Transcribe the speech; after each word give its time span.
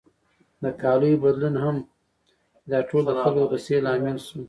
د 0.63 0.65
کالیو 0.81 1.21
بدلون 1.23 1.55
هم 1.63 1.75
چې 1.85 2.67
دا 2.71 2.79
ټول 2.89 3.03
د 3.07 3.11
خلکو 3.21 3.41
د 3.45 3.47
غوسې 3.49 3.77
لامل 3.85 4.17
شو. 4.25 4.37